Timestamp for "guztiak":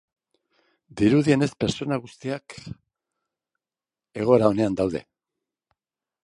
2.05-2.55